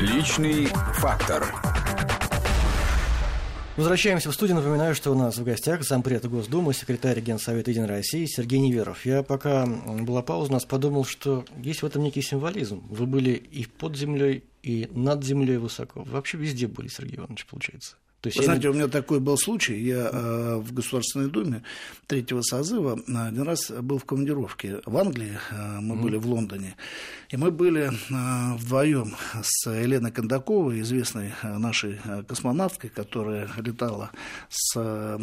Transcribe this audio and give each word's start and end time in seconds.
Личный 0.00 0.64
фактор. 0.94 1.54
Возвращаемся 3.76 4.30
в 4.30 4.34
студию. 4.34 4.56
Напоминаю, 4.56 4.94
что 4.94 5.12
у 5.12 5.14
нас 5.14 5.36
в 5.36 5.44
гостях 5.44 5.82
зампред 5.82 6.24
Госдумы, 6.24 6.72
секретарь 6.72 7.20
Генсовета 7.20 7.70
Единой 7.70 7.88
России 7.88 8.24
Сергей 8.24 8.60
Неверов. 8.60 9.04
Я 9.04 9.22
пока 9.22 9.66
была 9.66 10.22
пауза, 10.22 10.50
у 10.50 10.54
нас 10.54 10.64
подумал, 10.64 11.04
что 11.04 11.44
есть 11.58 11.82
в 11.82 11.86
этом 11.86 12.02
некий 12.02 12.22
символизм. 12.22 12.82
Вы 12.88 13.04
были 13.04 13.32
и 13.32 13.66
под 13.66 13.94
землей, 13.94 14.42
и 14.62 14.88
над 14.94 15.22
землей 15.22 15.58
высоко. 15.58 16.02
Вы 16.02 16.12
вообще 16.12 16.38
везде 16.38 16.66
были, 16.66 16.88
Сергей 16.88 17.18
Иванович, 17.18 17.44
получается. 17.44 17.96
То 18.20 18.28
есть 18.28 18.42
знаете, 18.42 18.64
не... 18.64 18.70
у 18.70 18.74
меня 18.74 18.88
такой 18.88 19.18
был 19.18 19.38
случай. 19.38 19.78
Я 19.80 20.10
э, 20.12 20.56
в 20.56 20.72
Государственной 20.74 21.30
Думе 21.30 21.62
третьего 22.06 22.42
созыва 22.42 23.00
один 23.06 23.42
раз 23.42 23.70
был 23.70 23.98
в 23.98 24.04
командировке 24.04 24.80
в 24.84 24.96
Англии. 24.96 25.38
Э, 25.50 25.80
мы 25.80 25.96
mm. 25.96 26.02
были 26.02 26.16
в 26.16 26.26
Лондоне. 26.26 26.76
И 27.30 27.36
мы 27.36 27.50
были 27.50 27.90
э, 27.90 28.56
вдвоем 28.56 29.16
с 29.42 29.70
Еленой 29.70 30.12
Кондаковой, 30.12 30.80
известной 30.80 31.32
э, 31.42 31.58
нашей 31.58 31.98
э, 32.04 32.22
космонавткой, 32.24 32.90
которая 32.90 33.48
летала 33.56 34.10
с 34.50 34.76
э, 34.76 35.18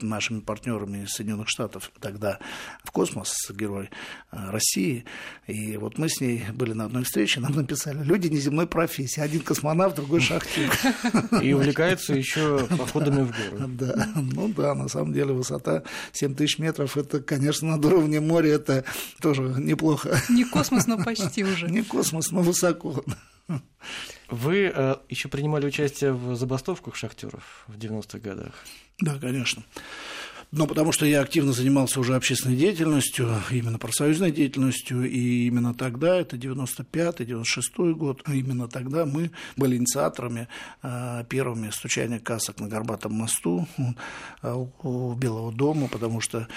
нашими 0.00 0.40
партнерами 0.40 1.04
из 1.04 1.10
Соединенных 1.10 1.48
Штатов 1.48 1.90
тогда 2.00 2.38
в 2.84 2.90
космос, 2.90 3.34
герой 3.50 3.90
э, 4.32 4.50
России. 4.50 5.04
И 5.46 5.76
вот 5.76 5.98
мы 5.98 6.08
с 6.08 6.20
ней 6.20 6.44
были 6.52 6.72
на 6.72 6.84
одной 6.84 7.04
встрече, 7.04 7.40
нам 7.40 7.52
написали, 7.52 8.02
люди 8.02 8.28
неземной 8.28 8.66
профессии, 8.66 9.20
один 9.20 9.40
космонавт, 9.40 9.96
другой 9.96 10.20
шахтер. 10.20 10.72
И 11.42 11.52
увлекаются 11.52 12.14
еще 12.14 12.66
походами 12.66 13.22
в 13.22 13.30
горы. 13.30 13.68
Да, 13.78 14.08
ну 14.16 14.48
да, 14.48 14.74
на 14.74 14.88
самом 14.88 15.12
деле 15.12 15.32
высота 15.32 15.82
7 16.12 16.34
тысяч 16.34 16.58
метров, 16.58 16.96
это, 16.96 17.20
конечно, 17.20 17.68
над 17.68 17.84
уровнем 17.84 18.26
моря, 18.26 18.54
это 18.54 18.84
тоже 19.20 19.42
неплохо. 19.42 20.20
Не 20.28 20.44
космос, 20.44 20.86
но 20.86 21.02
почти 21.02 21.44
уже. 21.44 21.66
Не 21.70 21.82
космос, 21.82 22.30
но 22.30 22.40
высоко. 22.40 23.04
Вы 24.28 24.70
э, 24.74 24.96
еще 25.08 25.28
принимали 25.28 25.66
участие 25.66 26.12
в 26.12 26.36
забастовках 26.36 26.94
шахтеров 26.94 27.64
в 27.66 27.76
90-х 27.78 28.18
годах? 28.18 28.52
Да, 29.00 29.18
конечно. 29.18 29.62
Но 30.50 30.66
потому 30.66 30.92
что 30.92 31.04
я 31.04 31.20
активно 31.20 31.52
занимался 31.52 32.00
уже 32.00 32.16
общественной 32.16 32.56
деятельностью, 32.56 33.28
именно 33.50 33.78
профсоюзной 33.78 34.30
деятельностью, 34.32 35.04
и 35.04 35.46
именно 35.46 35.74
тогда, 35.74 36.16
это 36.16 36.36
95-96 36.36 37.92
год, 37.92 38.22
именно 38.26 38.66
тогда 38.66 39.04
мы 39.04 39.30
были 39.58 39.76
инициаторами 39.76 40.48
а, 40.80 41.24
первыми 41.24 41.68
стучания 41.68 42.18
касок 42.18 42.60
на 42.60 42.68
Горбатом 42.68 43.12
мосту 43.12 43.68
а, 44.40 44.56
у 44.56 45.12
Белого 45.12 45.52
дома, 45.52 45.86
потому 45.86 46.22
что 46.22 46.48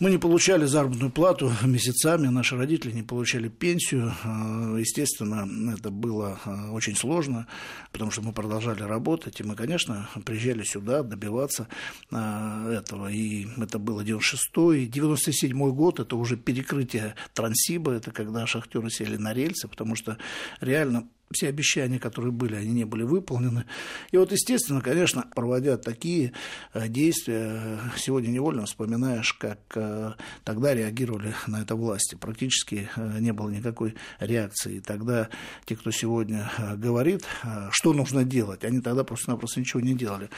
мы 0.00 0.10
не 0.10 0.18
получали 0.18 0.64
заработную 0.64 1.12
плату 1.12 1.52
месяцами, 1.62 2.26
наши 2.26 2.56
родители 2.56 2.90
не 2.90 3.04
получали 3.04 3.48
пенсию. 3.48 4.12
А, 4.24 4.76
естественно, 4.76 5.48
это 5.72 5.90
было 5.90 6.40
очень 6.72 6.96
сложно, 6.96 7.46
потому 7.92 8.10
что 8.10 8.22
мы 8.22 8.32
продолжали 8.32 8.82
работать, 8.82 9.38
и 9.38 9.44
мы, 9.44 9.54
конечно, 9.54 10.08
приезжали 10.24 10.64
сюда 10.64 11.04
добиваться 11.04 11.68
этого. 12.10 13.08
И 13.08 13.35
это 13.56 13.78
было 13.78 14.02
96-й, 14.02 14.86
97-й 14.86 15.72
год, 15.72 16.00
это 16.00 16.16
уже 16.16 16.36
перекрытие 16.36 17.14
Транссиба, 17.34 17.92
это 17.92 18.10
когда 18.10 18.46
шахтеры 18.46 18.90
сели 18.90 19.16
на 19.16 19.32
рельсы, 19.34 19.68
потому 19.68 19.96
что 19.96 20.18
реально 20.60 21.08
все 21.32 21.48
обещания, 21.48 21.98
которые 21.98 22.32
были, 22.32 22.54
они 22.54 22.70
не 22.70 22.84
были 22.84 23.02
выполнены. 23.02 23.64
И 24.12 24.16
вот, 24.16 24.32
естественно, 24.32 24.80
конечно, 24.80 25.24
проводя 25.34 25.76
такие 25.76 26.32
э, 26.72 26.88
действия, 26.88 27.80
сегодня 27.96 28.28
невольно 28.28 28.66
вспоминаешь, 28.66 29.32
как 29.32 29.58
э, 29.74 30.12
тогда 30.44 30.74
реагировали 30.74 31.34
на 31.46 31.62
это 31.62 31.74
власти. 31.74 32.14
Практически 32.14 32.88
э, 32.96 33.18
не 33.18 33.32
было 33.32 33.50
никакой 33.50 33.94
реакции. 34.20 34.76
И 34.76 34.80
тогда 34.80 35.28
те, 35.64 35.74
кто 35.74 35.90
сегодня 35.90 36.50
говорит, 36.76 37.24
что 37.70 37.92
нужно 37.92 38.24
делать, 38.24 38.64
они 38.64 38.80
тогда 38.80 39.02
просто-напросто 39.02 39.60
ничего 39.60 39.80
не 39.80 39.94
делали. 39.94 40.30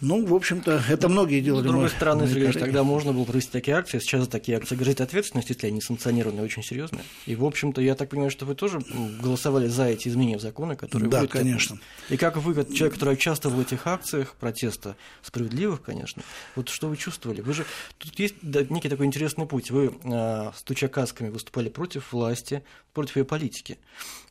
Ну, 0.00 0.24
в 0.26 0.34
общем-то, 0.34 0.82
это 0.88 1.08
многие 1.08 1.40
делали. 1.40 1.62
С 1.62 1.70
другой 1.70 1.88
стороны, 1.88 2.28
Сергей, 2.28 2.52
тогда 2.52 2.84
можно 2.84 3.12
было 3.12 3.24
провести 3.24 3.52
такие 3.52 3.76
акции, 3.76 3.98
сейчас 3.98 4.24
за 4.24 4.30
такие 4.30 4.58
акции 4.58 4.76
грозит 4.76 5.00
ответственность, 5.00 5.48
если 5.48 5.66
они 5.66 5.80
санкционированные, 5.80 6.44
очень 6.44 6.62
серьезные. 6.62 7.04
И, 7.26 7.34
в 7.34 7.44
общем-то, 7.44 7.80
я 7.80 7.94
так 7.94 8.10
понимаю, 8.10 8.30
что 8.30 8.44
вы 8.44 8.54
тоже 8.54 8.80
голосовали 9.22 9.68
за 9.68 9.84
эти 9.86 10.09
изменения 10.10 10.38
в 10.38 10.40
законы, 10.40 10.76
которые 10.76 11.10
Да, 11.10 11.18
будут, 11.20 11.32
конечно. 11.32 11.78
И 12.08 12.16
как 12.16 12.36
вы, 12.36 12.54
как 12.54 12.72
человек, 12.72 12.94
который 12.94 13.14
участвовал 13.14 13.56
в 13.56 13.60
этих 13.60 13.86
акциях 13.86 14.34
протеста, 14.34 14.96
справедливых, 15.22 15.82
конечно, 15.82 16.22
вот 16.56 16.68
что 16.68 16.88
вы 16.88 16.96
чувствовали? 16.96 17.40
Вы 17.40 17.54
же 17.54 17.64
тут 17.98 18.18
есть 18.18 18.42
некий 18.42 18.88
такой 18.88 19.06
интересный 19.06 19.46
путь. 19.46 19.70
Вы, 19.70 19.92
а, 20.04 20.52
стуча 20.56 20.88
касками, 20.88 21.30
выступали 21.30 21.68
против 21.68 22.12
власти, 22.12 22.62
против 22.92 23.16
ее 23.16 23.24
политики 23.24 23.78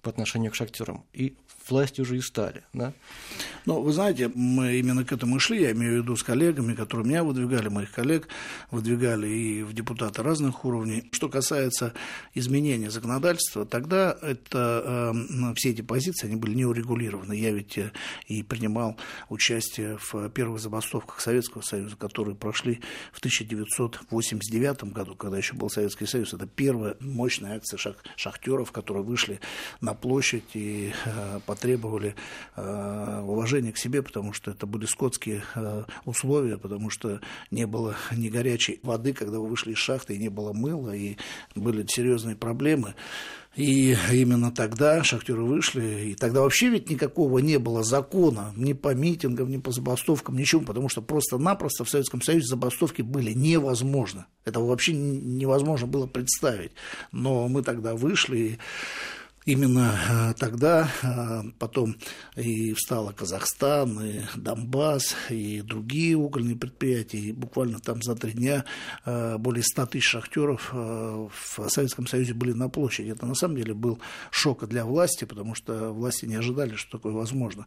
по 0.01 0.09
отношению 0.09 0.51
к 0.51 0.55
шахтерам. 0.55 1.05
И 1.13 1.35
власти 1.71 2.01
уже 2.01 2.17
и 2.17 2.21
стали. 2.21 2.63
Да? 2.73 2.93
Ну, 3.65 3.81
вы 3.81 3.93
знаете, 3.93 4.31
мы 4.33 4.77
именно 4.79 5.05
к 5.05 5.11
этому 5.11 5.37
и 5.37 5.39
шли, 5.39 5.61
я 5.61 5.71
имею 5.71 5.99
в 5.99 6.03
виду 6.03 6.15
с 6.15 6.23
коллегами, 6.23 6.73
которые 6.73 7.07
меня 7.07 7.23
выдвигали, 7.23 7.69
моих 7.69 7.91
коллег 7.91 8.27
выдвигали 8.71 9.27
и 9.27 9.63
в 9.63 9.73
депутаты 9.73 10.23
разных 10.23 10.65
уровней. 10.65 11.09
Что 11.11 11.29
касается 11.29 11.93
изменения 12.33 12.89
законодательства, 12.89 13.65
тогда 13.65 14.17
это, 14.21 15.13
э, 15.13 15.53
все 15.55 15.69
эти 15.69 15.81
позиции, 15.81 16.27
они 16.27 16.35
были 16.35 16.55
не 16.55 16.65
урегулированы. 16.65 17.33
Я 17.33 17.51
ведь 17.51 17.77
э, 17.77 17.91
и 18.27 18.43
принимал 18.43 18.97
участие 19.29 19.97
в 19.97 20.29
первых 20.29 20.59
забастовках 20.59 21.19
Советского 21.19 21.61
Союза, 21.61 21.95
которые 21.95 22.35
прошли 22.35 22.81
в 23.11 23.19
1989 23.19 24.85
году, 24.85 25.15
когда 25.15 25.37
еще 25.37 25.53
был 25.53 25.69
Советский 25.69 26.05
Союз. 26.05 26.33
Это 26.33 26.47
первая 26.47 26.95
мощная 26.99 27.57
акция 27.57 27.77
шах 27.77 27.97
шахтеров, 28.15 28.71
которые 28.71 29.03
вышли 29.03 29.39
на 29.81 29.93
площадь 29.93 30.55
и 30.55 30.93
э, 31.05 31.39
потребовали 31.59 32.15
э, 32.55 33.21
уважения 33.21 33.73
к 33.73 33.77
себе, 33.77 34.01
потому 34.01 34.31
что 34.31 34.51
это 34.51 34.65
были 34.65 34.85
скотские 34.85 35.43
э, 35.55 35.83
условия, 36.05 36.57
потому 36.57 36.89
что 36.89 37.19
не 37.51 37.67
было 37.67 37.95
ни 38.15 38.29
горячей 38.29 38.79
воды, 38.81 39.11
когда 39.11 39.39
вы 39.39 39.49
вышли 39.49 39.73
из 39.73 39.77
шахты, 39.77 40.15
и 40.15 40.19
не 40.19 40.29
было 40.29 40.53
мыла, 40.53 40.95
и 40.95 41.17
были 41.55 41.85
серьезные 41.85 42.37
проблемы. 42.37 42.95
И 43.55 43.97
именно 44.13 44.51
тогда 44.51 45.03
шахтеры 45.03 45.43
вышли, 45.43 46.11
и 46.11 46.15
тогда 46.15 46.41
вообще 46.41 46.69
ведь 46.69 46.89
никакого 46.89 47.39
не 47.39 47.57
было 47.59 47.83
закона 47.83 48.53
ни 48.55 48.71
по 48.71 48.93
митингам, 48.93 49.49
ни 49.49 49.57
по 49.57 49.71
забастовкам, 49.71 50.37
ничего, 50.37 50.61
потому 50.61 50.87
что 50.87 51.01
просто-напросто 51.01 51.83
в 51.83 51.89
Советском 51.89 52.21
Союзе 52.21 52.47
забастовки 52.47 53.01
были 53.01 53.33
невозможны. 53.33 54.25
Это 54.45 54.61
вообще 54.61 54.93
невозможно 54.93 55.87
было 55.87 56.07
представить. 56.07 56.71
Но 57.11 57.49
мы 57.49 57.63
тогда 57.63 57.95
вышли, 57.95 58.37
и 58.37 58.57
именно 59.45 59.95
э, 60.09 60.33
тогда 60.37 60.89
э, 61.01 61.43
потом 61.57 61.95
и 62.35 62.73
встала 62.73 63.11
Казахстан, 63.11 63.99
и 64.01 64.21
Донбасс, 64.35 65.15
и 65.29 65.61
другие 65.61 66.17
угольные 66.17 66.55
предприятия. 66.55 67.17
И 67.17 67.31
буквально 67.31 67.79
там 67.79 68.01
за 68.01 68.15
три 68.15 68.33
дня 68.33 68.65
э, 69.05 69.37
более 69.37 69.63
100 69.63 69.85
тысяч 69.87 70.05
шахтеров 70.05 70.71
в 70.71 71.69
Советском 71.69 72.07
Союзе 72.07 72.33
были 72.33 72.53
на 72.53 72.69
площади. 72.69 73.09
Это 73.11 73.25
на 73.25 73.35
самом 73.35 73.57
деле 73.57 73.73
был 73.73 73.99
шок 74.31 74.67
для 74.67 74.85
власти, 74.85 75.25
потому 75.25 75.55
что 75.55 75.91
власти 75.91 76.25
не 76.25 76.35
ожидали, 76.35 76.75
что 76.75 76.97
такое 76.97 77.13
возможно. 77.13 77.65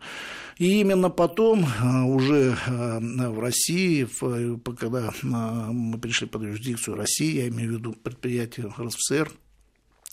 И 0.59 0.81
именно 0.81 1.11
потом 1.11 1.67
уже 2.07 2.57
в 2.67 3.41
России, 3.41 4.07
когда 4.77 5.11
мы 5.23 5.99
пришли 5.99 6.27
под 6.27 6.43
юрисдикцию 6.43 6.97
России, 6.97 7.37
я 7.37 7.49
имею 7.49 7.71
в 7.71 7.79
виду 7.79 7.93
предприятие 7.93 8.73
РСФСР, 8.79 9.31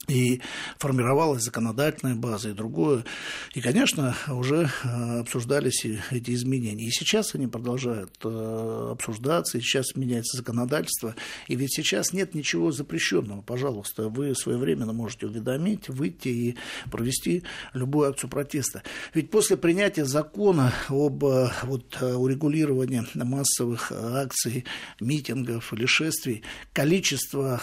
и 0.09 0.41
формировалась 0.77 1.43
законодательная 1.43 2.15
база 2.15 2.49
и 2.49 2.53
другое. 2.53 3.05
И, 3.53 3.61
конечно, 3.61 4.15
уже 4.27 4.69
э, 4.83 5.19
обсуждались 5.19 5.85
эти 6.11 6.31
изменения. 6.31 6.85
И 6.85 6.91
сейчас 6.91 7.35
они 7.35 7.47
продолжают 7.47 8.11
э, 8.23 8.89
обсуждаться, 8.91 9.57
и 9.57 9.61
сейчас 9.61 9.95
меняется 9.95 10.37
законодательство. 10.37 11.15
И 11.47 11.55
ведь 11.55 11.73
сейчас 11.73 12.11
нет 12.13 12.33
ничего 12.33 12.71
запрещенного. 12.71 13.41
Пожалуйста, 13.41 14.09
вы 14.09 14.35
своевременно 14.35 14.93
можете 14.93 15.27
уведомить, 15.27 15.89
выйти 15.89 16.29
и 16.29 16.57
провести 16.91 17.43
любую 17.73 18.09
акцию 18.09 18.29
протеста. 18.29 18.83
Ведь 19.13 19.29
после 19.29 19.57
принятия 19.57 20.05
закона 20.05 20.73
об 20.89 21.23
э, 21.23 21.51
вот, 21.63 22.01
урегулировании 22.01 23.03
массовых 23.13 23.91
акций, 23.91 24.65
митингов 24.99 25.71
или 25.73 25.85
шествий, 25.85 26.43
количество, 26.73 27.61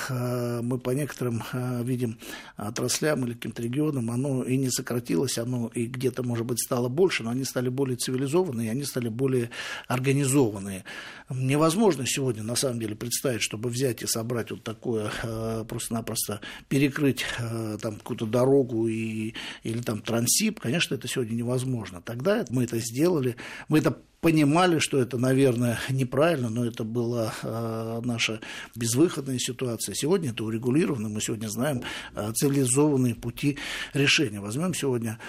мы 0.63 0.79
по 0.79 0.91
некоторым 0.91 1.43
видим, 1.83 2.19
отраслям 2.57 3.25
или 3.25 3.35
каким-то 3.35 3.63
регионам, 3.63 4.11
оно 4.11 4.43
и 4.43 4.57
не 4.57 4.71
сократилось, 4.71 5.39
оно 5.39 5.71
и 5.75 5.87
где-то, 5.87 6.23
может 6.23 6.47
быть, 6.47 6.61
стало 6.61 6.89
больше, 6.89 7.23
но 7.23 7.31
они 7.31 7.45
стали 7.45 7.69
более 7.69 7.97
цивилизованные, 7.97 8.71
они 8.71 8.85
стали 8.85 9.09
более 9.09 9.51
организованные. 9.89 10.85
Невозможно 11.31 12.07
сегодня, 12.07 12.43
на 12.43 12.57
самом 12.57 12.81
деле, 12.81 12.95
представить, 12.95 13.43
чтобы 13.43 13.69
взять 13.69 14.03
и 14.03 14.07
собрать 14.07 14.51
вот 14.51 14.63
такое, 14.63 15.11
э, 15.23 15.65
просто-напросто 15.69 16.41
перекрыть 16.69 17.25
э, 17.39 17.79
там 17.81 17.97
какую-то 17.97 18.27
дорогу 18.27 18.89
и, 18.89 19.35
или 19.63 19.81
там 19.83 20.01
трансип, 20.01 20.61
конечно, 20.61 20.95
это 20.95 21.09
сегодня 21.09 21.35
невозможно. 21.35 22.01
Тогда 22.01 22.45
мы 22.51 22.65
это 22.65 22.79
сделали, 22.79 23.37
мы 23.69 23.79
это 23.79 23.99
понимали, 24.27 24.81
что 24.81 24.99
это, 24.99 25.19
наверное, 25.19 25.79
неправильно, 25.89 26.49
но 26.49 26.65
это 26.65 26.83
была 26.83 27.33
э, 27.45 28.01
наша 28.03 28.41
безвыходная 28.75 29.39
ситуация. 29.39 29.95
Сегодня 29.95 30.31
это 30.31 30.43
урегулировано, 30.43 31.09
мы 31.09 31.21
сегодня 31.21 31.47
знаем 31.47 31.83
э, 32.17 32.33
цивилизованные 32.33 33.15
пути 33.15 33.57
решения. 33.95 34.41
Возьмем 34.41 34.75
сегодня 34.75 35.21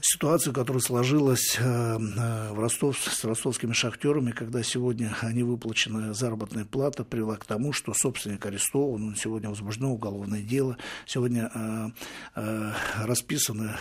ситуацию, 0.00 0.54
которая 0.54 0.80
сложилась 0.80 1.58
в 1.60 2.58
Ростов 2.58 2.98
с 2.98 3.22
ростовскими 3.22 3.74
шахтерами, 3.74 4.30
когда 4.30 4.62
сегодня 4.62 5.14
не 5.32 5.42
выплачена 5.42 6.14
заработная 6.14 6.64
плата, 6.64 7.04
привела 7.04 7.36
к 7.36 7.44
тому, 7.44 7.74
что 7.74 7.92
собственник 7.92 8.46
арестован, 8.46 9.14
сегодня 9.14 9.50
возбуждено 9.50 9.92
уголовное 9.92 10.40
дело, 10.40 10.78
сегодня 11.04 11.92
расписаны 12.34 13.76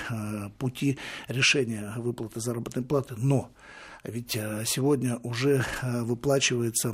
пути 0.60 1.00
решения 1.30 1.94
выплаты 1.96 2.42
заработной 2.42 2.84
платы, 2.84 3.16
но 3.18 3.50
ведь 4.08 4.36
э, 4.36 4.64
сегодня 4.66 5.18
уже 5.18 5.66
э, 5.82 6.02
выплачивается 6.04 6.94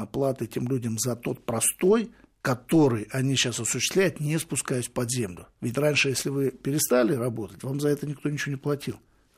оплаты 0.00 0.46
тем 0.46 0.68
людям 0.68 0.98
за 0.98 1.16
тот 1.16 1.44
простой, 1.44 2.10
который 2.42 3.06
они 3.12 3.36
сейчас 3.36 3.60
осуществляют, 3.60 4.20
не 4.20 4.38
спускаясь 4.38 4.88
под 4.88 5.10
землю. 5.10 5.46
Ведь 5.60 5.78
раньше, 5.78 6.08
если 6.08 6.28
вы 6.28 6.50
перестали 6.50 7.14
работать, 7.14 7.62
вам 7.62 7.80
за 7.80 7.88
это 7.88 8.06
никто 8.06 8.28
ничего 8.28 8.52
не 8.52 8.58
платил. 8.58 8.96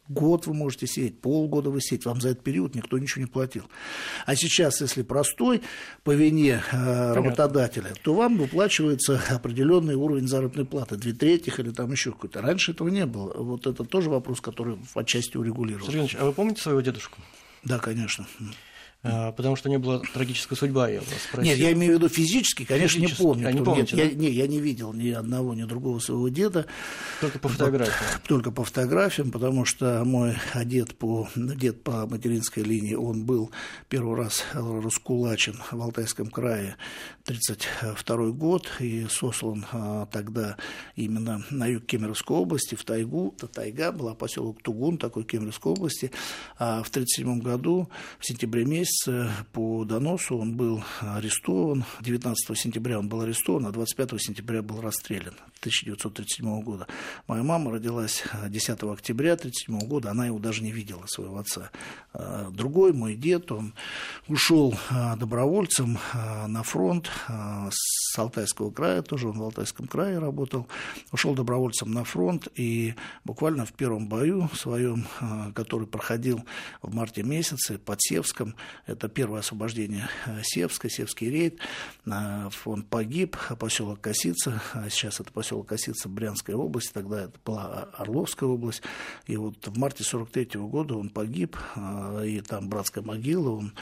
Год 0.08 0.46
вы 0.46 0.52
можете 0.52 0.86
сеять, 0.86 1.20
полгода 1.20 1.70
вы 1.70 1.80
сеять, 1.80 2.04
вам 2.04 2.20
за 2.20 2.30
этот 2.30 2.44
период 2.44 2.74
никто 2.74 2.98
ничего 2.98 3.22
не 3.22 3.30
платил. 3.30 3.64
А 4.26 4.36
сейчас, 4.36 4.82
если 4.82 5.02
простой 5.02 5.62
по 6.02 6.10
вине 6.10 6.62
э, 6.72 7.12
работодателя, 7.14 7.94
то 8.02 8.12
вам 8.12 8.36
выплачивается 8.36 9.22
определенный 9.30 9.94
уровень 9.94 10.28
заработной 10.28 10.66
платы, 10.66 10.96
две 10.96 11.14
трети 11.14 11.50
или 11.56 11.70
там 11.70 11.90
еще 11.90 12.12
какой-то. 12.12 12.42
Раньше 12.42 12.72
этого 12.72 12.88
не 12.88 13.06
было. 13.06 13.32
Вот 13.34 13.66
это 13.66 13.82
тоже 13.84 14.10
вопрос, 14.10 14.42
который 14.42 14.76
отчасти 14.94 15.38
урегулирован. 15.38 15.86
Сергей 15.86 16.00
Ильич, 16.00 16.16
а 16.20 16.26
вы 16.26 16.32
помните 16.32 16.60
своего 16.60 16.82
дедушку? 16.82 17.20
Да, 17.62 17.78
конечно. 17.78 18.26
А, 19.06 19.32
потому 19.32 19.54
что 19.54 19.68
не 19.68 19.78
была 19.78 20.00
трагическая 20.14 20.56
судьба, 20.56 20.88
я 20.88 21.00
вас 21.00 21.08
спросил. 21.28 21.52
Нет, 21.52 21.58
я 21.58 21.72
имею 21.72 21.92
в 21.92 21.96
виду 21.96 22.08
физически, 22.08 22.64
конечно, 22.64 23.00
физически. 23.00 23.20
не 23.20 23.28
помню. 23.28 23.48
А, 23.48 23.52
не 23.52 23.60
помните, 23.62 23.96
нет, 23.96 24.06
да? 24.06 24.12
я, 24.12 24.18
не, 24.18 24.30
я 24.30 24.46
не 24.46 24.60
видел 24.60 24.94
ни 24.94 25.10
одного, 25.10 25.52
ни 25.52 25.64
другого 25.64 25.98
своего 25.98 26.28
деда. 26.30 26.64
Только 27.20 27.38
по 27.38 27.50
фотографиям. 27.50 28.20
Только 28.26 28.50
по 28.50 28.64
фотографиям, 28.64 29.30
потому 29.30 29.66
что 29.66 30.02
мой 30.06 30.36
дед 30.64 30.96
по, 30.96 31.28
дед 31.36 31.82
по 31.82 32.06
материнской 32.06 32.62
линии, 32.62 32.94
он 32.94 33.24
был 33.24 33.50
первый 33.90 34.16
раз 34.16 34.42
раскулачен 34.54 35.60
в 35.70 35.82
Алтайском 35.82 36.28
крае 36.30 36.76
1932 37.24 38.30
год 38.30 38.70
и 38.80 39.06
сослан 39.10 39.66
а, 39.72 40.06
тогда 40.06 40.56
именно 40.96 41.44
на 41.50 41.66
юг 41.66 41.84
Кемеровской 41.84 42.38
области, 42.38 42.74
в 42.74 42.84
тайгу. 42.84 43.34
Это 43.36 43.48
тайга 43.48 43.92
была, 43.92 44.14
поселок 44.14 44.62
Тугун, 44.62 44.96
такой 44.96 45.24
Кемеровской 45.24 45.72
области. 45.72 46.10
А 46.58 46.82
в 46.82 46.88
1937 46.88 47.40
году, 47.40 47.90
в 48.18 48.26
сентябре 48.26 48.64
месяце, 48.64 48.93
месяце 48.94 49.30
по 49.52 49.84
доносу 49.84 50.38
он 50.38 50.56
был 50.56 50.82
арестован. 51.00 51.84
19 52.00 52.58
сентября 52.58 52.98
он 52.98 53.08
был 53.08 53.22
арестован, 53.22 53.66
а 53.66 53.72
25 53.72 54.20
сентября 54.20 54.62
был 54.62 54.80
расстрелян 54.80 55.34
1937 55.60 56.62
года. 56.62 56.86
Моя 57.26 57.42
мама 57.42 57.72
родилась 57.72 58.22
10 58.48 58.68
октября 58.84 59.32
1937 59.32 59.88
года, 59.88 60.10
она 60.10 60.26
его 60.26 60.38
даже 60.38 60.62
не 60.62 60.70
видела, 60.70 61.06
своего 61.06 61.38
отца. 61.38 61.70
А, 62.12 62.50
другой 62.50 62.92
мой 62.92 63.14
дед, 63.14 63.50
он 63.50 63.74
ушел 64.28 64.74
а, 64.90 65.16
добровольцем 65.16 65.98
на 66.46 66.62
фронт 66.62 67.10
с 67.70 68.18
Алтайского 68.18 68.70
края, 68.70 69.02
тоже 69.02 69.28
он 69.28 69.38
в 69.38 69.42
Алтайском 69.42 69.86
крае 69.86 70.18
работал, 70.18 70.68
ушел 71.10 71.34
добровольцем 71.34 71.90
на 71.92 72.04
фронт 72.04 72.48
и 72.54 72.94
буквально 73.24 73.66
в 73.66 73.72
первом 73.72 74.08
бою 74.08 74.48
своем, 74.54 75.06
который 75.54 75.86
проходил 75.86 76.44
в 76.82 76.94
марте 76.94 77.22
месяце 77.22 77.78
под 77.78 78.00
Севском, 78.00 78.54
это 78.86 79.08
первое 79.08 79.40
освобождение 79.40 80.08
э, 80.26 80.40
Севска, 80.42 80.90
Севский 80.90 81.30
рейд. 81.30 81.58
Он 82.06 82.82
погиб, 82.82 83.36
поселок 83.58 84.00
Косица, 84.00 84.60
а 84.72 84.88
сейчас 84.90 85.20
это 85.20 85.32
поселок 85.32 85.68
Косица 85.68 86.08
Брянская 86.08 86.56
область, 86.56 86.92
тогда 86.92 87.24
это 87.24 87.38
была 87.44 87.88
Орловская 87.94 88.48
область. 88.48 88.82
И 89.26 89.36
вот 89.36 89.66
в 89.66 89.78
марте 89.78 90.04
43 90.04 90.58
-го 90.58 90.68
года 90.68 90.96
он 90.96 91.08
погиб, 91.08 91.56
а, 91.74 92.22
и 92.22 92.40
там 92.40 92.68
братская 92.68 93.02
могила, 93.02 93.50
он, 93.50 93.72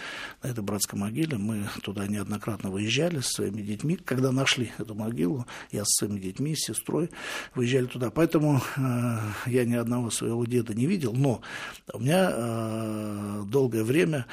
на 0.43 0.49
этой 0.49 0.63
братской 0.63 0.99
могиле 0.99 1.37
мы 1.37 1.69
туда 1.83 2.07
неоднократно 2.07 2.71
выезжали 2.71 3.21
со 3.21 3.31
своими 3.31 3.63
детьми. 3.63 3.97
Когда 3.97 4.31
нашли 4.31 4.71
эту 4.79 4.95
могилу, 4.95 5.47
я 5.73 5.85
со 5.85 6.07
своими 6.07 6.21
детьми, 6.21 6.55
с 6.55 6.67
сестрой 6.67 7.11
выезжали 7.55 7.87
туда. 7.87 8.11
Поэтому 8.11 8.61
э, 8.77 9.19
я 9.47 9.65
ни 9.65 9.75
одного 9.75 10.11
своего 10.11 10.45
деда 10.45 10.75
не 10.75 10.87
видел, 10.87 11.13
но 11.13 11.41
у 11.93 11.99
меня 11.99 12.31
э, 12.33 13.43
долгое 13.47 13.83
время 13.83 14.27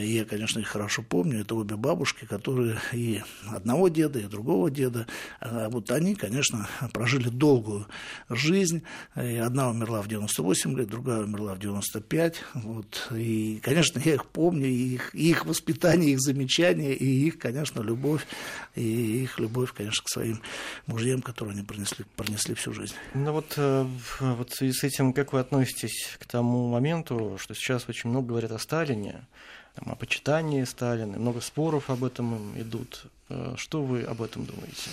и 0.00 0.12
я, 0.12 0.24
конечно, 0.24 0.60
их 0.60 0.68
хорошо 0.68 1.02
помню, 1.02 1.40
это 1.40 1.54
обе 1.54 1.76
бабушки, 1.76 2.24
которые 2.24 2.78
и 2.92 3.22
одного 3.48 3.88
деда, 3.88 4.18
и 4.18 4.24
другого 4.24 4.70
деда, 4.70 5.06
а 5.40 5.68
вот 5.68 5.90
они, 5.90 6.14
конечно, 6.14 6.68
прожили 6.92 7.28
долгую 7.28 7.86
жизнь, 8.28 8.82
и 9.16 9.36
одна 9.36 9.70
умерла 9.70 10.02
в 10.02 10.08
98 10.08 10.78
лет, 10.78 10.88
другая 10.88 11.20
умерла 11.20 11.54
в 11.54 11.58
95, 11.58 12.42
вот, 12.54 13.08
и, 13.12 13.60
конечно, 13.62 14.00
я 14.04 14.14
их 14.14 14.26
помню, 14.26 14.66
и 14.66 14.94
их, 14.94 15.14
и 15.14 15.30
их 15.30 15.46
воспитание, 15.46 16.12
их 16.12 16.20
замечания, 16.20 16.92
и 16.92 17.06
их, 17.06 17.38
конечно, 17.38 17.80
любовь, 17.80 18.26
и 18.74 19.22
их 19.22 19.38
любовь, 19.38 19.72
конечно, 19.72 20.04
к 20.04 20.08
своим 20.08 20.40
мужьям, 20.86 21.22
которые 21.22 21.54
они 21.54 21.62
пронесли, 21.62 22.04
пронесли 22.16 22.54
всю 22.54 22.72
жизнь. 22.72 22.94
Ну 23.14 23.32
вот, 23.32 23.54
э, 23.56 23.86
вот 24.20 24.52
с 24.52 24.84
этим, 24.84 25.12
как 25.12 25.32
вы 25.32 25.40
относитесь 25.40 26.16
к 26.18 26.26
тому 26.26 26.68
моменту, 26.70 27.36
что 27.38 27.54
сейчас 27.54 27.88
очень 27.88 28.10
много 28.10 28.28
говорят 28.28 28.52
о 28.52 28.58
Сталине, 28.58 29.26
там, 29.74 29.92
о 29.92 29.96
почитании 29.96 30.64
Сталина, 30.64 31.18
много 31.18 31.40
споров 31.40 31.90
об 31.90 32.04
этом 32.04 32.58
идут. 32.58 33.06
Э, 33.28 33.54
что 33.56 33.82
вы 33.82 34.02
об 34.02 34.22
этом 34.22 34.44
думаете? 34.44 34.90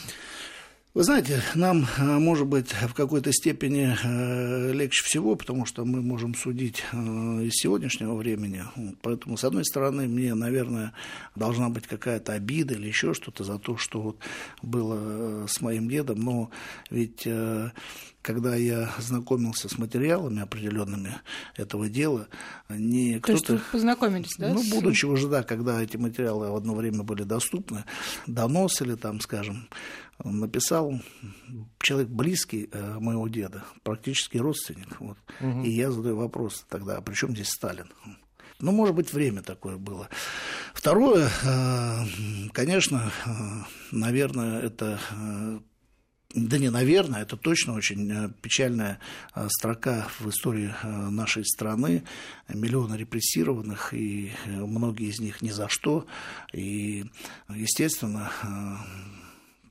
Вы 0.94 1.04
знаете, 1.04 1.42
нам, 1.54 1.86
э, 1.98 2.04
может 2.04 2.48
быть, 2.48 2.72
в 2.72 2.94
какой-то 2.94 3.32
степени 3.32 3.96
э, 4.04 4.72
легче 4.74 5.04
всего, 5.04 5.36
потому 5.36 5.66
что 5.66 5.86
мы 5.86 6.02
можем 6.02 6.34
судить 6.34 6.84
из 6.92 7.54
сегодняшнего 7.54 8.16
времени. 8.16 8.64
Поэтому, 9.02 9.38
с 9.38 9.44
одной 9.44 9.66
стороны, 9.66 10.08
мне, 10.08 10.34
наверное, 10.34 10.94
должна 11.36 11.70
быть 11.70 11.88
какая-то 11.88 12.34
обида 12.34 12.76
или 12.76 12.88
еще 12.88 13.14
что-то 13.14 13.44
за 13.44 13.60
то, 13.60 13.78
что 13.78 14.02
вот 14.02 14.18
было 14.62 15.46
с 15.48 15.62
моим 15.62 15.90
дедом. 15.90 16.20
Но 16.20 16.50
ведь 16.90 17.28
когда 18.28 18.58
я 18.58 18.90
знакомился 19.00 19.70
с 19.70 19.78
материалами 19.78 20.42
определенными 20.42 21.16
этого 21.56 21.88
дела, 21.88 22.28
не 22.68 23.20
кто-то... 23.22 23.42
То 23.42 23.54
есть 23.54 23.64
вы 23.64 23.72
познакомились, 23.72 24.36
да? 24.38 24.54
Ну, 24.54 24.62
будучи 24.70 25.06
уже, 25.06 25.30
да, 25.30 25.44
когда 25.44 25.82
эти 25.82 25.96
материалы 25.96 26.52
в 26.52 26.56
одно 26.58 26.76
время 26.76 27.04
были 27.04 27.24
доступны, 27.24 27.86
донос 28.28 28.82
или 28.82 28.96
там, 28.96 29.22
скажем, 29.22 29.70
написал 30.22 31.02
человек 31.80 32.10
близкий 32.10 32.70
э, 32.70 33.00
моего 33.00 33.30
деда, 33.30 33.64
практически 33.84 34.38
родственник. 34.38 35.00
Вот. 35.00 35.18
Угу. 35.40 35.62
И 35.64 35.70
я 35.70 35.90
задаю 35.90 36.18
вопрос 36.18 36.66
тогда, 36.68 36.98
а 36.98 37.02
при 37.02 37.14
чем 37.14 37.32
здесь 37.32 37.52
Сталин? 37.52 37.90
Ну, 38.60 38.74
может 38.74 38.94
быть, 38.94 39.14
время 39.14 39.42
такое 39.42 39.78
было. 39.78 40.10
Второе, 40.74 41.30
э, 41.46 42.50
конечно, 42.52 43.10
э, 43.26 43.30
наверное, 43.94 44.60
это 44.60 45.00
да 46.34 46.58
не, 46.58 46.70
наверное, 46.70 47.22
это 47.22 47.38
точно 47.38 47.74
очень 47.74 48.12
э, 48.12 48.30
печальная 48.42 49.00
э, 49.34 49.48
строка 49.50 50.08
в 50.20 50.30
истории 50.30 50.74
э, 50.84 50.88
нашей 51.10 51.46
страны. 51.46 52.04
Миллионы 52.50 52.96
репрессированных, 52.96 53.94
и 53.94 54.32
многие 54.46 55.08
из 55.10 55.20
них 55.20 55.42
ни 55.42 55.50
за 55.50 55.70
что. 55.70 56.06
И, 56.54 57.06
естественно, 57.50 58.32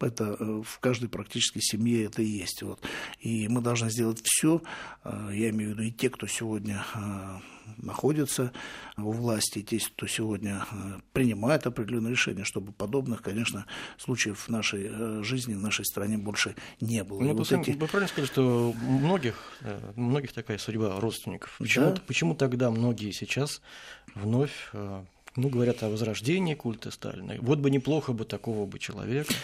это 0.02 0.36
в 0.62 0.78
каждой 0.80 1.08
практически 1.08 1.60
семье 1.60 2.04
это 2.04 2.22
и 2.22 2.26
есть. 2.26 2.62
Вот. 2.62 2.80
И 3.20 3.48
мы 3.48 3.60
должны 3.60 3.90
сделать 3.90 4.20
все, 4.24 4.62
я 5.04 5.50
имею 5.50 5.70
в 5.70 5.72
виду 5.74 5.82
и 5.82 5.90
те, 5.90 6.10
кто 6.10 6.26
сегодня 6.26 6.84
находятся 7.76 8.52
у 8.96 9.12
власти, 9.12 9.62
те, 9.62 9.78
кто 9.78 10.06
сегодня 10.06 10.64
э, 10.70 11.00
принимает 11.12 11.66
определенные 11.66 12.12
решения, 12.12 12.44
чтобы 12.44 12.72
подобных, 12.72 13.22
конечно, 13.22 13.66
случаев 13.98 14.40
в 14.40 14.48
нашей 14.48 14.88
э, 14.90 15.22
жизни, 15.22 15.54
в 15.54 15.60
нашей 15.60 15.84
стране 15.84 16.18
больше 16.18 16.54
не 16.80 17.04
было. 17.04 17.20
Ну, 17.20 17.34
вот 17.34 17.52
эти... 17.52 17.70
Вы 17.70 17.86
правильно 17.86 18.08
сказали, 18.08 18.26
что 18.26 18.70
у 18.70 18.90
многих, 18.90 19.36
э, 19.60 19.92
у 19.96 20.00
многих 20.00 20.32
такая 20.32 20.58
судьба 20.58 20.98
родственников. 21.00 21.56
Почему, 21.58 21.86
да? 21.86 22.02
почему 22.06 22.34
тогда 22.34 22.70
многие 22.70 23.12
сейчас 23.12 23.60
вновь 24.14 24.70
ну, 24.72 25.48
говорят 25.50 25.82
о 25.82 25.90
возрождении 25.90 26.54
культа 26.54 26.90
Сталина. 26.90 27.34
Вот 27.40 27.58
бы 27.58 27.70
неплохо 27.70 28.12
бы 28.12 28.24
такого 28.24 28.66
бы 28.66 28.78
человека. 28.78 29.34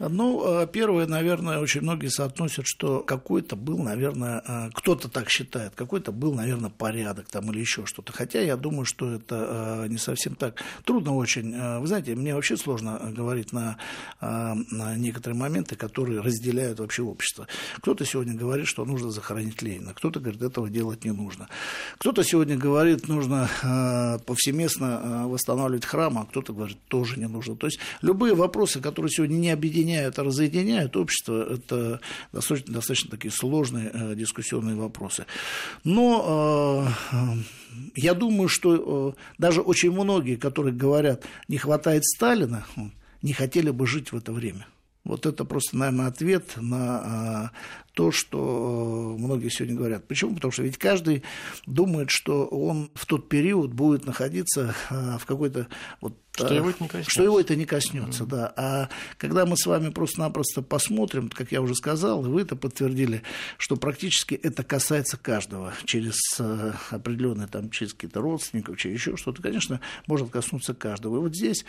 Ну, 0.00 0.62
э, 0.62 0.66
первое, 0.66 1.06
наверное, 1.06 1.60
очень 1.60 1.82
многие 1.82 2.08
соотносят, 2.08 2.66
что 2.66 3.00
какой-то 3.00 3.54
был, 3.54 3.78
наверное, 3.78 4.42
э, 4.46 4.70
кто-то 4.74 5.08
так 5.08 5.30
считает, 5.30 5.74
какой-то 5.76 6.10
был, 6.10 6.34
наверное, 6.34 6.70
порядок 6.70 7.28
там 7.28 7.52
или 7.52 7.60
еще 7.60 7.86
что-то. 7.86 8.12
Хотя 8.12 8.40
я 8.40 8.56
думаю, 8.56 8.86
что 8.86 9.12
это 9.12 9.84
э, 9.84 9.88
не 9.88 9.98
совсем 9.98 10.34
так. 10.34 10.60
Трудно 10.84 11.14
очень. 11.14 11.54
Вы 11.78 11.86
знаете, 11.86 12.16
мне 12.16 12.34
вообще 12.34 12.56
сложно 12.56 13.12
говорить 13.16 13.52
на, 13.52 13.76
на 14.20 14.96
некоторые 14.96 15.38
моменты, 15.38 15.76
которые 15.76 16.20
разделяют 16.20 16.80
вообще 16.80 17.02
общество. 17.02 17.46
Кто-то 17.78 18.04
сегодня 18.04 18.34
говорит, 18.34 18.66
что 18.66 18.84
нужно 18.84 19.10
захоронить 19.10 19.62
Ленина, 19.62 19.94
кто-то 19.94 20.18
говорит, 20.20 20.42
этого 20.42 20.68
делать 20.68 21.04
не 21.04 21.12
нужно. 21.12 21.48
Кто-то 21.98 22.24
сегодня 22.24 22.56
говорит, 22.56 23.08
нужно 23.08 23.48
повсеместно 24.26 25.24
восстанавливать 25.28 25.84
храм, 25.84 26.18
а 26.18 26.24
кто-то 26.24 26.52
говорит, 26.52 26.78
тоже 26.88 27.18
не 27.18 27.28
нужно. 27.28 27.56
То 27.56 27.66
есть 27.66 27.78
любые 28.02 28.34
вопросы, 28.34 28.80
которые 28.80 29.10
сегодня 29.10 29.36
не 29.36 29.50
объединяют 29.50 29.83
объединяют, 29.84 30.18
а 30.18 30.24
разъединяют 30.24 30.96
общество, 30.96 31.54
это 31.54 32.00
достаточно, 32.32 32.74
достаточно 32.74 33.10
такие 33.10 33.30
сложные 33.30 33.90
э, 33.92 34.14
дискуссионные 34.14 34.76
вопросы. 34.76 35.26
Но 35.84 36.88
э, 37.12 37.16
я 37.94 38.14
думаю, 38.14 38.48
что 38.48 39.14
даже 39.38 39.60
очень 39.60 39.92
многие, 39.92 40.36
которые 40.36 40.74
говорят, 40.74 41.24
не 41.48 41.58
хватает 41.58 42.04
Сталина, 42.04 42.66
не 43.22 43.32
хотели 43.32 43.70
бы 43.70 43.86
жить 43.86 44.12
в 44.12 44.16
это 44.16 44.32
время. 44.32 44.66
Вот 45.04 45.26
это 45.26 45.44
просто, 45.44 45.76
наверное, 45.76 46.06
ответ 46.06 46.54
на 46.56 46.78
а, 46.78 47.50
то, 47.92 48.10
что 48.10 49.14
многие 49.18 49.50
сегодня 49.50 49.76
говорят. 49.76 50.08
Почему? 50.08 50.34
Потому 50.34 50.50
что 50.50 50.62
ведь 50.62 50.78
каждый 50.78 51.22
думает, 51.66 52.10
что 52.10 52.46
он 52.46 52.90
в 52.94 53.04
тот 53.04 53.28
период 53.28 53.72
будет 53.74 54.06
находиться 54.06 54.74
а, 54.88 55.18
в 55.18 55.26
какой-то 55.26 55.68
вот 56.00 56.16
что 56.36 56.52
его 56.52 56.70
это 56.70 56.82
не 56.82 56.88
коснется. 56.88 57.10
Что 57.10 57.22
его 57.22 57.40
это 57.40 57.54
не 57.54 57.64
коснется, 57.64 58.24
mm-hmm. 58.24 58.28
да. 58.28 58.52
А 58.56 58.88
когда 59.18 59.46
мы 59.46 59.56
с 59.56 59.66
вами 59.66 59.90
просто-напросто 59.90 60.62
посмотрим, 60.62 61.28
как 61.28 61.52
я 61.52 61.62
уже 61.62 61.76
сказал, 61.76 62.26
и 62.26 62.28
вы 62.28 62.42
это 62.42 62.56
подтвердили, 62.56 63.22
что 63.56 63.76
практически 63.76 64.34
это 64.34 64.64
касается 64.64 65.16
каждого 65.16 65.72
через 65.84 66.16
э, 66.40 66.72
определенные 66.90 67.46
там, 67.46 67.70
через 67.70 67.94
какие-то 67.94 68.20
родственников, 68.20 68.78
через 68.78 68.98
еще 68.98 69.16
что-то, 69.16 69.42
конечно, 69.42 69.80
может 70.08 70.30
коснуться 70.30 70.74
каждого. 70.74 71.18
И 71.18 71.20
вот 71.20 71.36
здесь 71.36 71.64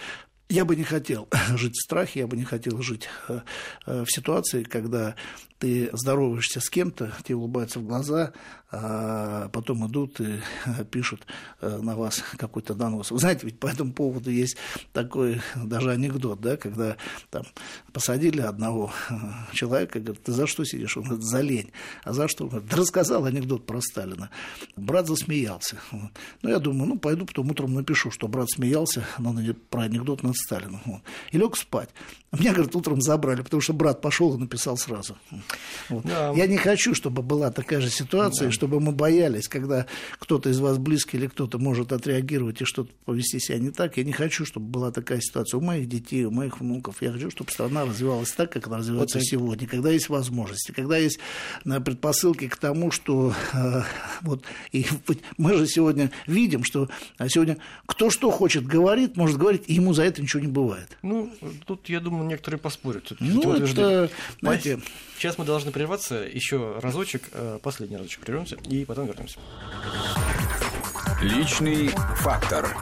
я 0.49 0.65
бы 0.65 0.75
не 0.75 0.83
хотел 0.83 1.27
жить 1.55 1.75
в 1.75 1.83
страхе, 1.83 2.21
я 2.21 2.27
бы 2.27 2.37
не 2.37 2.43
хотел 2.43 2.81
жить 2.81 3.07
э, 3.27 3.41
э, 3.85 4.03
в 4.03 4.11
ситуации, 4.11 4.63
когда 4.63 5.15
ты 5.59 5.89
здороваешься 5.93 6.59
с 6.59 6.69
кем-то, 6.69 7.13
тебе 7.23 7.37
улыбаются 7.37 7.79
в 7.79 7.85
глаза, 7.85 8.33
а 8.71 9.47
потом 9.49 9.87
идут 9.87 10.19
и 10.19 10.41
пишут 10.91 11.25
э, 11.61 11.79
на 11.81 11.95
вас 11.95 12.21
какой-то 12.37 12.73
донос. 12.73 13.11
Вы 13.11 13.19
знаете, 13.19 13.45
ведь 13.45 13.59
по 13.59 13.67
этому 13.67 13.93
поводу 13.93 14.29
есть 14.29 14.57
такой 14.91 15.41
даже 15.55 15.91
анекдот, 15.91 16.41
да, 16.41 16.57
когда 16.57 16.97
там 17.29 17.43
посадили 17.93 18.41
одного 18.41 18.91
человека, 19.53 19.99
говорит, 19.99 20.23
ты 20.23 20.33
за 20.33 20.45
что 20.45 20.65
сидишь? 20.65 20.97
Он 20.97 21.03
говорит, 21.03 21.23
за 21.23 21.39
лень. 21.39 21.71
А 22.03 22.11
за 22.11 22.27
что? 22.27 22.43
Он 22.45 22.49
говорит, 22.49 22.69
да 22.69 22.77
рассказал 22.77 23.23
анекдот 23.25 23.65
про 23.65 23.79
Сталина. 23.79 24.29
Брат 24.75 25.07
засмеялся. 25.07 25.77
Ну, 26.41 26.49
я 26.49 26.59
думаю, 26.59 26.89
ну, 26.89 26.99
пойду 26.99 27.25
потом 27.25 27.51
утром 27.51 27.73
напишу, 27.73 28.11
что 28.11 28.27
брат 28.27 28.49
смеялся 28.49 29.05
про 29.69 29.83
анекдот 29.83 30.21
над 30.35 30.37
Сталином. 30.37 31.01
И 31.31 31.37
лег 31.37 31.55
спать. 31.57 31.89
А 32.35 32.37
меня, 32.37 32.51
говорит, 32.51 32.75
утром 32.75 33.01
забрали, 33.01 33.41
потому 33.41 33.61
что 33.61 33.73
брат 33.73 34.01
пошел 34.01 34.35
и 34.35 34.37
написал 34.37 34.75
сразу. 34.77 35.15
Вот. 35.89 36.03
Да. 36.05 36.33
Я 36.35 36.47
не 36.47 36.57
хочу, 36.57 36.93
чтобы 36.93 37.21
была 37.21 37.49
такая 37.49 37.79
же 37.79 37.89
ситуация, 37.89 38.47
да. 38.47 38.51
чтобы 38.51 38.81
мы 38.81 38.91
боялись, 38.91 39.47
когда 39.47 39.85
кто-то 40.19 40.49
из 40.49 40.59
вас 40.59 40.77
близкий 40.77 41.17
или 41.17 41.27
кто-то 41.27 41.59
может 41.59 41.93
отреагировать 41.93 42.61
и 42.61 42.65
что-то 42.65 42.91
повести 43.05 43.39
себя 43.39 43.57
не 43.59 43.69
так. 43.69 43.95
Я 43.95 44.03
не 44.03 44.11
хочу, 44.11 44.45
чтобы 44.45 44.65
была 44.67 44.91
такая 44.91 45.21
ситуация 45.21 45.59
у 45.59 45.61
моих 45.61 45.87
детей, 45.87 46.25
у 46.25 46.31
моих 46.31 46.59
внуков. 46.59 47.01
Я 47.01 47.13
хочу, 47.13 47.29
чтобы 47.29 47.51
страна 47.51 47.85
развивалась 47.85 48.31
так, 48.31 48.51
как 48.51 48.67
она 48.67 48.77
развивается 48.79 49.19
вот 49.19 49.25
сегодня, 49.25 49.67
когда 49.67 49.91
есть 49.91 50.09
возможности, 50.09 50.71
когда 50.71 50.97
есть 50.97 51.19
э, 51.63 51.79
предпосылки 51.79 52.49
к 52.49 52.57
тому, 52.57 52.91
что 52.91 53.33
э, 53.53 53.81
вот 54.21 54.43
и 54.73 54.85
мы 55.37 55.53
же 55.53 55.67
сегодня 55.67 56.11
видим, 56.27 56.65
что 56.65 56.89
а 57.17 57.29
сегодня 57.29 57.57
кто 57.85 58.09
что 58.09 58.29
хочет 58.29 58.65
говорит, 58.65 59.15
может 59.15 59.37
говорить, 59.37 59.63
и 59.67 59.73
ему 59.75 59.93
за 59.93 60.03
это 60.03 60.21
ничего 60.25 60.41
не 60.41 60.47
бывает. 60.47 60.97
Ну, 61.01 61.31
тут, 61.65 61.87
я 61.89 61.99
думаю, 61.99 62.25
некоторые 62.25 62.59
поспорят. 62.59 63.11
Ну, 63.19 63.53
это, 63.53 64.09
знаете... 64.41 64.79
Сейчас 65.17 65.37
мы 65.37 65.45
должны 65.45 65.71
прерваться 65.71 66.15
еще 66.15 66.77
разочек, 66.81 67.29
э, 67.31 67.59
последний 67.63 67.95
разочек 67.95 68.19
прервемся, 68.19 68.57
и 68.69 68.83
потом 68.83 69.07
вернемся. 69.07 69.39
Личный 71.21 71.87
фактор. 72.17 72.75